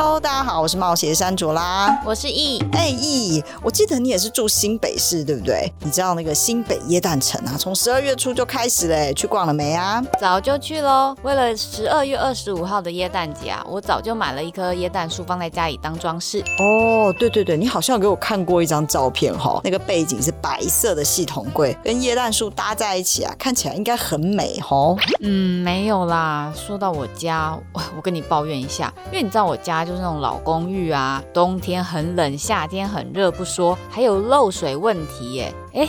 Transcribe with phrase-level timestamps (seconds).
[0.00, 5.72] Hello，大家好，我是冒险山卓拉，我是易，哎易，我记得你也是住新北市对不对？
[5.80, 10.00] 你知道那个新北耶诞城啊，从十二月初就开始嘞，去逛了没啊？
[10.20, 16.44] 早就去喽，为了十二月二十五号的耶诞节啊，我早就买了一棵耶诞树放在家里当装饰。
[16.60, 24.96] 哦，对对对，你好像有给我看过一张照片哈、哦，那个背景是白色的系统柜，跟耶诞树搭在一起啊，看起来应该很美哈、哦。
[25.22, 29.87] 嗯，没有啦，说到我家，我我跟你抱怨一下，因为你知道我家。
[29.88, 35.54] 就是那种老公寓啊，冬天很冷，夏天很热不说，还有漏水问题耶。
[35.72, 35.88] 哎。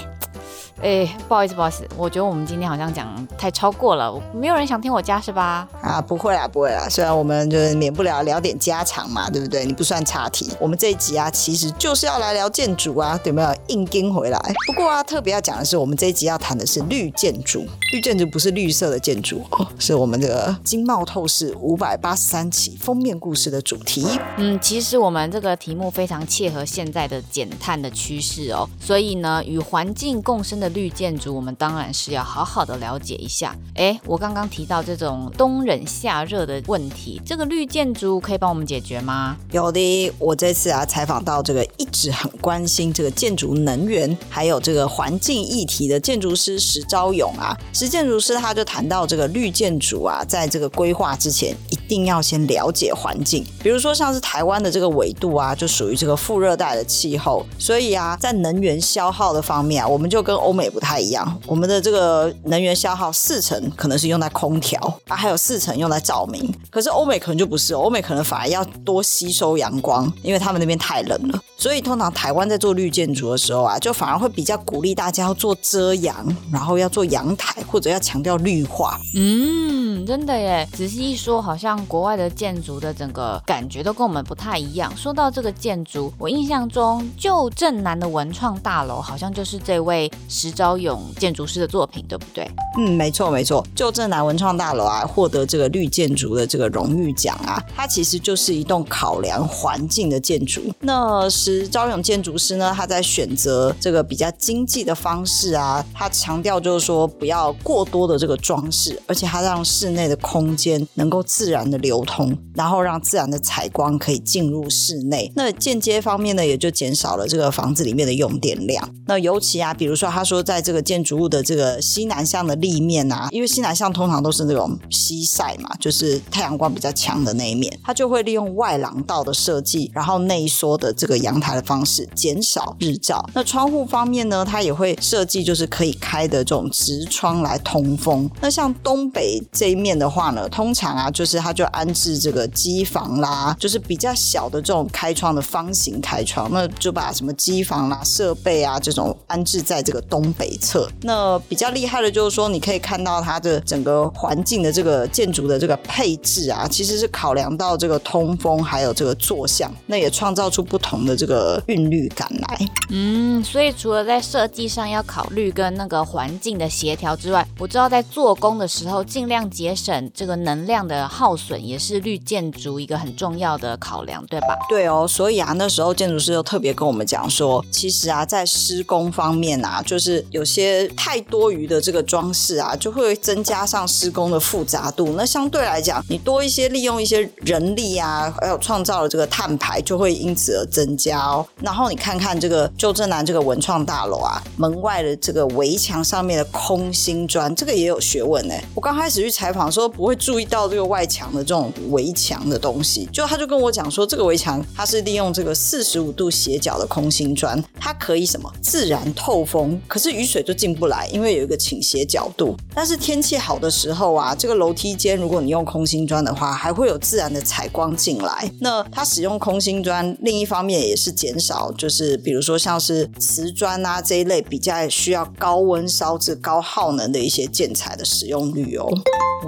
[0.82, 5.68] 哎，不好意思，不好意思，我觉得我们今天好像讲太超过了，没有人想听我家是吧？
[5.82, 9.66] 啊，不会啦，不会啦，虽然我们就是免不了聊点家常嘛，对不对？
[9.66, 10.50] 你不算岔题。
[10.58, 13.54] 我们这一集啊，其实就是要来聊建筑啊，对没有？
[13.68, 14.40] 硬跟回来。
[14.68, 17.66] 不过啊，特别要讲的是，我们这一集要谈的是绿建筑。
[17.92, 24.08] 绿建筑不是绿色的建筑 哦，是我们这个经贸透视五百八十三期封面故事的主题。
[24.38, 30.69] 嗯，其实我们这个题目非常切合现在的减碳的趋势哦，所以呢，与环境共生的。
[30.70, 33.56] 绿建筑，我们当然是要好好的了解一下。
[33.76, 39.38] 哎，我刚刚提到这种冬冷夏热的问题，这个绿建筑可以帮我们解决吗？
[39.52, 66.54] 有的，我这次啊采访到这个一直很关心这个建筑能源还有这个环境议题的建筑师石昭勇啊，石建筑师他就谈到这个绿建筑啊，在这个规划之前一定要先了解环境，比如说像是台湾的这个纬度啊，就属于这个副热带的气候，所以啊，在能源消耗的方面啊，我们就跟欧美不太一样，我们的这个能源消耗四成可能是用在空调啊，还有四成用在照明。
[66.70, 71.40] 可是欧美可能就不是，欧美可能反而要多吸收阳光，因为他们那边太冷了。
[71.58, 76.16] 所以通常台湾在做绿建筑的时候啊，就反而会比较鼓励大家要做遮阳，
[76.52, 79.00] 然后要做阳台或者要强调绿化。
[79.16, 80.68] 嗯，真的耶。
[80.74, 84.96] 仔细一说，好像国外的建筑的整个感觉都跟我们不太一样。
[84.96, 90.10] 说到这个建筑，我印象中旧镇南的文创大楼好像就是这位
[90.52, 92.50] 昭勇建筑师的作品，对不对？
[92.78, 93.66] 嗯，没错没错。
[93.76, 100.62] 旧镇南文创大楼啊，获得这个绿建筑的这个荣誉奖啊，它其实就是一栋考量环境的建筑。
[100.80, 115.32] 那石昭勇建筑师呢，他在选择这个比较经济的方式啊，他强调就是说不要过多的这个装饰，而且他让室内的空间能够自然的流通，然后让自然的采光可以进入室内。
[115.36, 118.88] 那间接方面呢，也就减少了这个房子里面的用电量。
[119.08, 120.40] 那尤其啊，比如说他说。
[120.50, 133.24] 在这个建筑物的这个西南向的立面啊，因为西南向通常都是那种西晒嘛，就是太阳光比较强的那一面，它就会利用外廊道的设计，然后内缩的这个阳台的方式，减少日照。
[133.34, 138.28] 那窗户方面呢，它也会设计就是可以开的这种直窗来通风。
[138.40, 150.19] 那像东北这一面的话呢，通常啊，就是它就安置这个机房啦，就是比较小的这种开窗的方形开窗，那就把什么机房啦、设备啊这种安置在这个东。
[150.34, 162.60] 北侧，那比较厉害的就是说，你可以看到它的整个环境的这个建筑的这个配置啊，其实是考量到这个通风还有这个坐向，那也创造出不同的这个韵律感来。
[162.90, 174.48] 嗯，所以除了在设计上要考虑跟那个环境的协调之外，我知道在做工的时候尽量节省这个能量的耗损，也是绿建筑一个很重要的考量，对吧？
[174.70, 180.09] 对哦，所以啊，那时候建筑师就特别跟我们讲说，其实啊，在施工方面啊，就是。
[180.10, 185.14] 是有些太多余的这个装饰啊，就会增加上施工的复杂度。
[185.16, 191.46] 那相对来讲，你多一些利用一些人力啊，还有创造了这个碳排，就会因此而增加哦。
[191.62, 198.54] 然后你看看这个旧镇南这个文创大楼啊，门外的这个围墙上面的空心砖，这个也有学问呢。
[198.74, 210.10] 我刚开始去采访的时候，不会注意到这个外墙的这种围墙的东西，就他就跟我讲说，这个围墙它是利用这个四十五度斜角的空心砖，它可以什么自然透风，是。
[210.20, 212.54] 雨水就进不来，因为有一个倾斜角度。
[212.76, 218.52] 但是天气好的时候啊，这个楼梯间如果你用空心砖的话，还会有自然的采光进来。
[218.60, 228.90] 那它使用空心砖，另一方面也是减少，就是比如说像是瓷砖啊这一类比较需要高温烧制、高耗能的一些建材的使用率哦。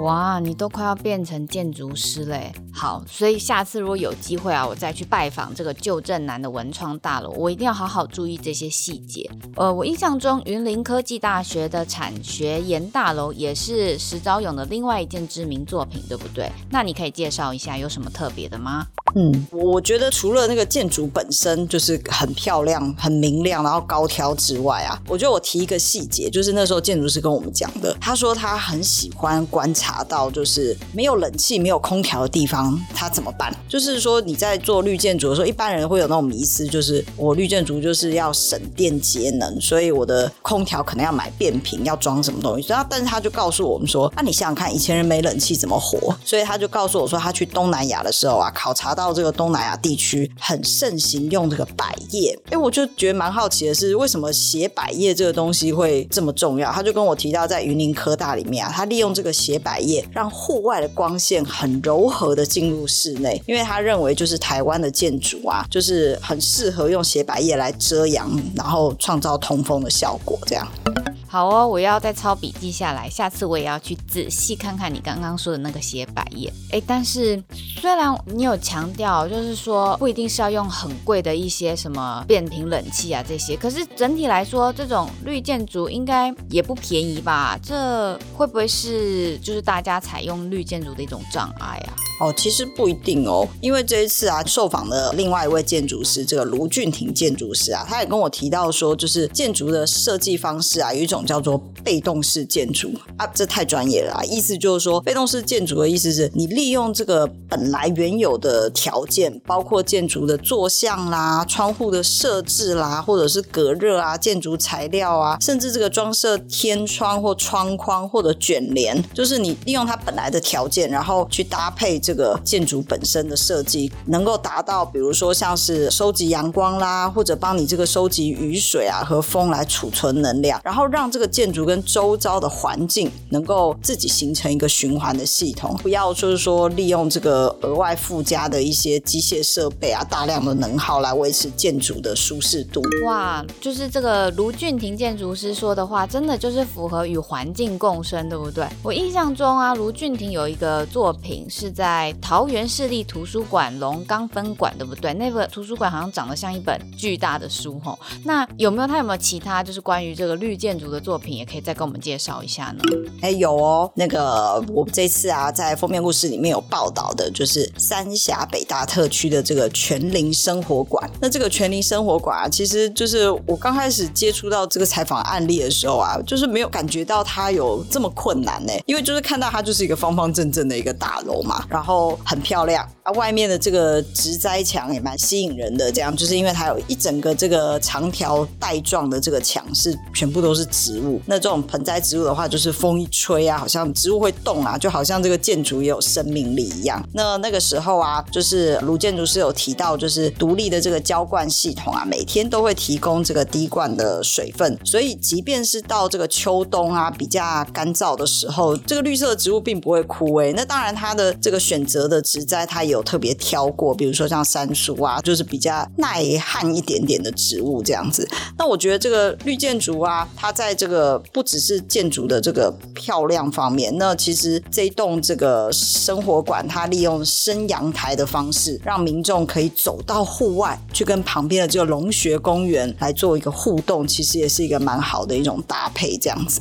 [0.00, 2.50] 哇，你都快要变成建筑师嘞！
[2.72, 9.28] 好，所以下次如果有机会啊，我再去拜访这个旧镇南的文创大楼，我一定要好好注意这些细节。
[9.54, 16.50] 呃，我印象中云林科技大学的产学研大楼也是石昭勇的另外一件知名作品，对不对？
[16.70, 18.86] 那你可以介绍一下有什么特别的吗？
[19.14, 33.54] 嗯，我觉得除了那个建筑本身就是很漂亮、很明亮，然后高挑之外啊，我觉得我提一个细节，就是那时候建筑师跟我们讲的，他说他很喜欢观察到，就是没有冷气、没有空调的地方，他怎么办？
[33.68, 42.66] 就是说你在做绿建筑的时候，一般人会有那种迷思，就是我绿建筑就是要省电节能，所以我的空调可能要买变频，要装什么东西。
[42.68, 46.16] 然后，但是他就告诉我们说，那你想想看，以前人没冷气怎么活？
[46.24, 49.12] 所以他就告诉我说，他去东南亚的时候啊，考察到。
[49.12, 56.72] 这个东南亚地区很盛行用这个百叶，哎，我就觉得蛮好奇的是，为什么写百叶这个东西会这么重要？
[56.72, 71.01] 他就跟我提到，在云林科大里面啊，他利用这个写百叶，让户外的光线很柔和的进入室内，因为他认为就是台湾的建筑啊，就是很适合用写百叶来遮阳，然后创造通风的效果，这样。
[71.32, 76.52] 好哦，我要再抄笔记下来，下次我也要去仔细看看你刚刚说的那个写百叶。
[76.70, 77.42] 哎，但是
[77.80, 87.58] 虽然你有强调，就是说不一定是要用很贵的一些什么变频冷气啊这些，可是整体来说，这种绿建筑应该也不便宜吧？
[87.62, 91.96] 这会不会是就是大家采用绿建筑的一种障碍啊？
[92.20, 104.22] 哦，其实不一定哦，因为这一次啊，受访的另外一位建筑师，这个卢俊廷建筑师啊，他也跟我提到说，就是建筑的设计方式啊，有一种叫做被动式建筑啊，这太专业了啊。
[104.24, 121.92] 意思就是说，被动式建筑的意思是你利用这个本来原有的条件，包括建筑的坐向啦、窗户的设置啦，或者是隔热啊、建筑材料啊，甚至这个装设天窗或窗框或者卷帘，就是你利用它本来的条件，然后去搭配。
[122.02, 142.82] 这个建筑本身的设计能够达到，比如说像是收集阳光啦，或者帮你这个收集雨水啊和风来储存能量，然后让这个建筑跟周遭的环境能够自己形成一个循环的系统，不要就是说利用这个额外附加的一些机械设备啊，大量的能耗来维持建筑的舒适度。
[143.04, 148.66] 哇，就是这个卢俊廷建筑师说的话，真的就是符合与环境共生，对不对？
[148.82, 152.10] 我印象中啊，卢俊廷有一个作品是在。
[152.22, 155.12] 桃园市立图书馆龙冈分馆，对不对？
[155.14, 157.98] 那个图书馆好像长得像一本巨大的书吼。
[158.24, 162.82] 那有没有他有没有其他就是关于这个绿建筑的作品，也可以再跟我们介绍一下呢？
[163.20, 163.90] 哎，有哦。
[163.96, 171.10] 那个我这次啊，在封面故事里面有报道的，就是三峡北大特区的这个全龄生活馆。
[171.20, 182.18] 那这个全龄生活馆啊，其实就是我刚开始接触到这个采访案例的时候啊，就是没有感觉到它有这么困难呢，因为就是看到它就是一个方方正正的一个大楼嘛，然后。
[182.24, 185.90] 很漂亮啊，外面的这个植栽墙也蛮吸引人的。
[185.90, 191.20] 这样就是因为它有一整个这个长条带状的这个墙是全部都是植植物。
[191.26, 197.02] 那这种盆栽植物的话，就是风一吹啊，好像植物会动啊，就好像这个建筑也有生命力一样。
[197.14, 210.52] 那那个时候啊，就是卢建筑师有提到，就是独立的这个浇灌系统啊，每天都会提供这个滴灌的水分，所以即便是到这个秋冬啊比较干燥的时候，这个绿色的植物并不会枯萎。
[210.54, 218.28] 那当然它的这个选择的植栽，它也有特别挑过，比如说像杉树啊，就是比较耐旱一点点的植物这样子。
[218.58, 236.60] 那我觉得这个绿建筑啊，它在这个不只是建筑的这个漂亮方面，那其实这一栋这个生活馆，它利用升阳台的方式，让民众可以走到户外去跟旁边的这个龙穴公园来做一个互动，其实也是一个蛮好的一种搭配这样子。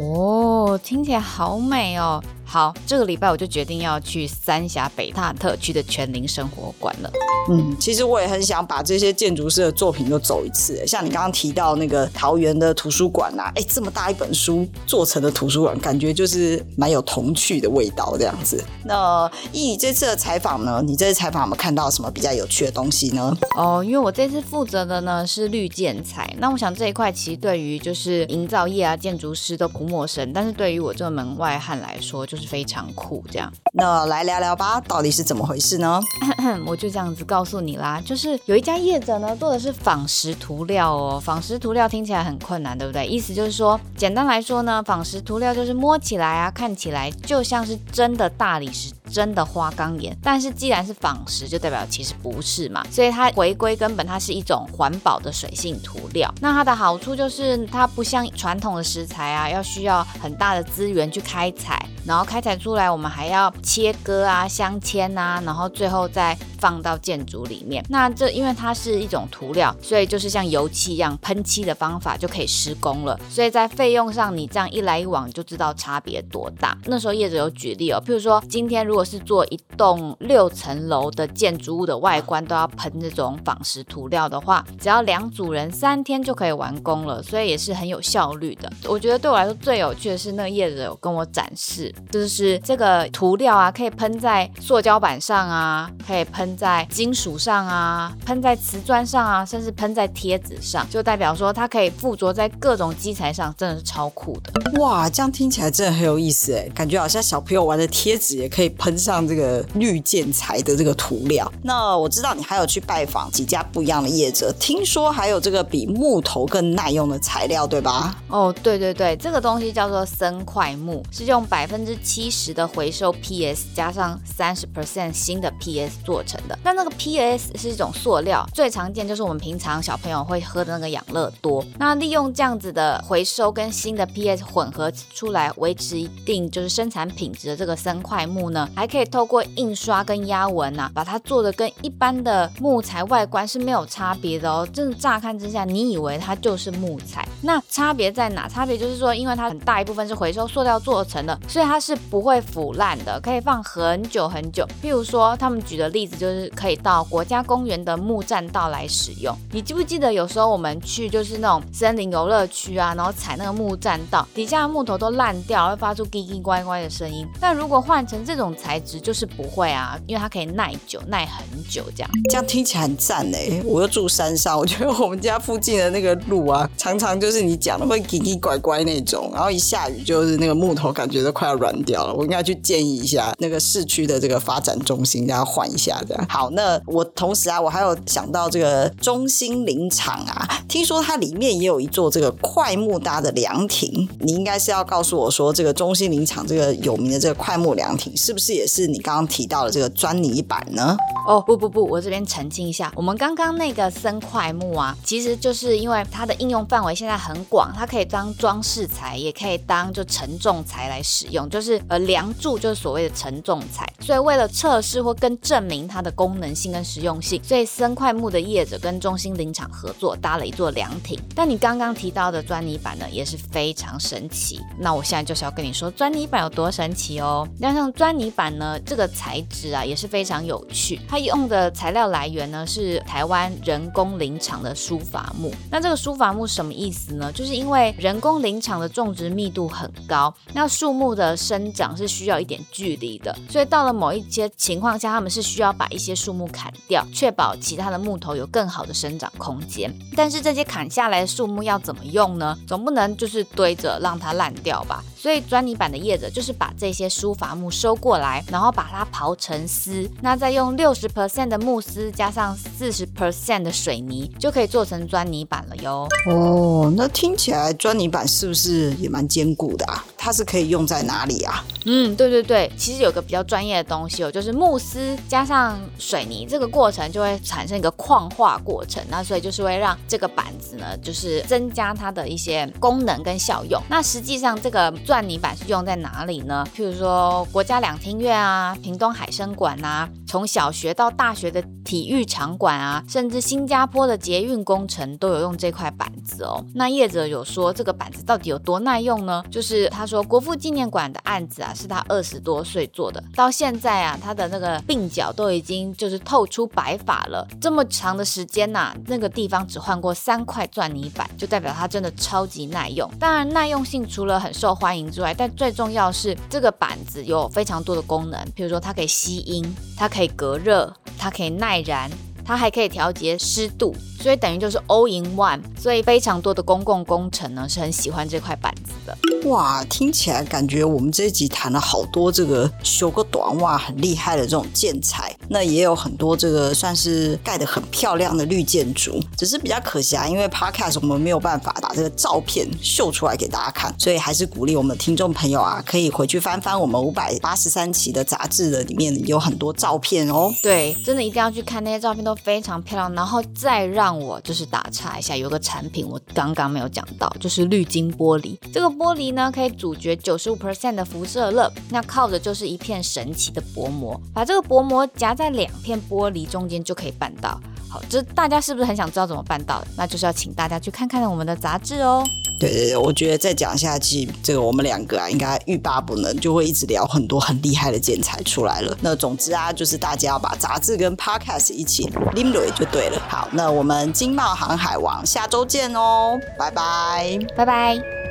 [0.00, 2.20] 哦，听起来好美哦。
[2.54, 7.10] 好，这个礼拜我就决定要去三峡北大特区的全龄生活馆了。
[7.50, 10.80] 嗯，其实我也很想把这些建筑师的作品都走一次。
[10.86, 18.62] 像你刚刚提到那个桃园的图书馆啊，哎，这么大一本书做成的图书馆，感觉就是蛮有童趣的味道这样子。
[18.84, 23.36] 那依你这次的采访呢，你这次采访有没有看到什么比较有趣的东西呢？
[23.56, 32.43] 哦，因为我这次负责的呢是绿建材，那我想这一块其实对于就是营造业啊、建筑师都不陌生，但是对于我这个门外汉来说，就是。
[32.46, 33.52] 非常酷，这样。
[33.72, 36.00] 那来聊聊吧，到底是怎么回事呢？
[36.66, 41.20] 我就这样子告诉你啦，就是有一家业者呢做的是仿石涂料哦。
[41.20, 43.06] 仿石涂料听起来很困难，对不对？
[43.06, 50.16] 意思就是说，简单来说呢，仿石涂料就是摸起来啊，看起来就像是真的大理石、真的花岗岩。
[50.22, 56.32] 但是既然是仿石，就代表其实不是嘛，所以它回归根本，它是一种环保的水性涂料。
[56.40, 61.84] 那它的好处就是它不像传统的石材啊，要需要很大的资源去开采。
[62.06, 67.84] 然后开采出来，我们还要切割啊、镶嵌啊，然后最后再放到建筑里面。
[67.88, 73.18] 那这因为它是一种涂料，所以就是像油漆一样喷漆的方法就可以施工了。
[73.28, 76.76] 所以在费用上，你这样一来一往就知道差别多大。
[76.86, 88.70] 那时候业者有举例哦，譬如说今天如果是做一栋六层楼的建筑物的外观都要喷这种仿石涂料的话，只要两组人三天就可以完工了，所以也是很有效率的。
[88.86, 104.80] 我觉得对我来说最有趣的是那个业者有跟我展示，就是这个涂料啊，可以喷在塑胶板上啊，可以喷在金属上啊，喷在瓷砖上啊，甚至喷在贴纸上，就代表说它可以附着在各种基材上，真的是超酷的。
[104.80, 111.50] 哇，这样听起来真的很有意思哎，感觉好像小朋友玩的贴纸也可以喷上这个绿建材的这个涂料。
[111.62, 118.16] 那我知道你还有去拜访几家不一样的业者，听说还有这个比木头更耐用的材料，对吧？
[118.28, 126.58] 哦，对对对，这个东西叫做生块木，是用百分之七十的回收 PS 加上三十 percent 新的 PS 做成的。
[126.62, 131.64] 那那个 PS 是一种塑料，最常见就是我们平常小朋友会喝的那个养乐多。
[131.78, 144.66] 那利用这样子的回收跟新的 PS 混合出来，维持一定就是生产品质的这个三块木呢，还可以透过印刷跟压纹啊，把它做的跟一般的木材外观是没有差别的哦。
[144.72, 148.48] 真的乍看之下，你以为它就是木材，那差别在哪？
[148.48, 154.64] 差别就是说，因为它很大一部分是回收塑料做成的，所以它它是不会腐烂的，可以放很久很久。
[154.80, 159.36] 譬如说，他们举的例子就是可以到国家公园的木栈道来使用。
[159.50, 167.26] 你记不记得有时候我们去就是那种森林游乐区啊，然后踩那个木栈道，底下的木头都烂掉，会发出叽叽乖乖的声音。
[167.40, 172.10] 但如果换成这种材质，就是不会啊，因为它可以耐久，耐很久这样。
[172.30, 173.60] 这样听起来很赞哎！
[173.64, 182.12] 我又住山上，我觉得我们家附近的那个路啊，常常就是你讲的会叽叽乖乖那种，然后一下雨就是那个木头感觉都快要软掉了。
[182.12, 186.26] 我应该去建议一下那个市区的这个发展中心，让它换一下这样。
[186.28, 194.06] 好，那我同时啊，我还有想到这个中心林场啊，听说它里面也有一座这个快木搭的凉亭。
[194.20, 200.94] 你应该是要告诉我说，这个中心林场这个有名的这个快木凉亭，是不是也是你刚刚提到的这个砖泥板呢？
[201.26, 213.88] 哦，不不不，我这边澄清一下，我们刚刚那个森快木啊，其实就是因为它的应用范围现在很广，它可以当装饰材，也可以当就承重材来使用，就是呃梁柱就是所谓的承重材。
[214.00, 221.16] 所以为了测试或跟证明它的功能性跟实用性，所以森块木的业者跟中兴林场合作搭了一座凉亭。
[221.34, 224.60] 但你刚刚提到的砖泥板呢，也是非常神奇。
[224.78, 227.48] 那我现在就是要跟你说砖泥板有多神奇哦。
[227.58, 235.52] 那像砖泥板呢，这个材质啊也是非常有趣，它用的材料来源呢是台湾人工林场的疏伐木。
[235.70, 237.32] 那这个疏伐木什么意思呢？
[237.32, 249.94] 就是因为人工林场的种植密度很高，那树木的生长是需要一点距离的，所以到了某一些情况下，他们是需要把一些树木砍掉，确保其他的木头有更好的生长空间。
[250.16, 252.56] 但是这些砍下来的树木要怎么用呢？
[252.66, 255.04] 总不能就是堆着让它烂掉吧？
[255.16, 266.08] 所以砖泥板的业者就是把这些疏伐木收过来，然后把它刨成丝，那再用六十 percent 的木丝加上四十 percent 的水泥，就可以做成砖泥板了哟。
[266.28, 270.04] 哦，那听起来砖泥板是不是也蛮坚固的啊？
[270.24, 271.62] 它是可以用在哪里啊？
[271.84, 283.78] 嗯，对对对，其实有个比较专业的东西哦，就是木丝加上水泥，这个过程就会产生一个矿化过程，那所以就是会让这个板子呢，就是增加它的一些功能跟效用。
[283.90, 286.66] 那实际上这个钻泥板是用在哪里呢？
[286.74, 296.64] 譬如说国家两厅院啊，屏东海生馆啊，从小学到大学的体育场馆啊，甚至新加坡的捷运工程都有用这块板子哦。
[296.74, 299.44] 那业者有说这个板子到底有多耐用呢？
[299.50, 307.46] 就是他说说国父纪念馆的案子啊，是他二十多岁做的，到现在啊，他的那个鬓角都已经就是透出白发了。
[307.60, 313.10] 这么长的时间呐、那个地方只换过三块钻泥板，就代表它真的超级耐用。
[313.18, 315.10] 当然耐用性除了很受欢迎。
[315.10, 319.64] 之外，但最重要是这个板子有非常多的功能，比如说它可以吸音，
[319.96, 322.10] 它可以隔热，它可以耐燃，
[322.44, 323.94] 它还可以调节湿度。
[324.24, 329.14] 所以等于就是 all in one，所以非常多的公共工程呢是很喜欢这块板子的。
[329.50, 335.30] 哇，听起来感觉我们这一集谈了好多这个修个短袜很厉害的这种建材。
[335.50, 350.50] 那也有很多这个算是盖得很漂亮的绿建筑，只是比较可惜啊，因为 Podcast 我们没有办法把这个照片秀出来给大家看，所以还是鼓励我们的听众朋友啊，可以回去翻翻我们五百八十三期的杂志的里面有很多照片哦。
[350.62, 353.12] 对，真的一定要去看那些照片，都非常漂亮。
[353.12, 358.56] 然后再让我就是打岔一下，有个产品我刚刚没有讲到，就是滤晶玻璃。
[358.72, 367.60] 这个玻璃呢，可以阻绝九十五 percent 的辐射热，那靠的就是一片神奇的薄膜，把这个薄膜夹在两片玻璃中间就可以办到。
[367.88, 369.84] 好，这大家是不是很想知道怎么办到？
[369.96, 372.24] 那就是要请大家去看看我们的杂志哦。
[372.58, 378.96] 对对对，我觉得再讲下去，这个我们两个啊，应该欲罢不能，就会一直聊很多很厉害的建材出来了。
[379.00, 383.20] 那总之啊，就是大家要把杂志跟 podcast 一起拎了就对了。
[383.28, 388.23] 好，那我们经贸航海王下周见哦，拜拜，拜拜。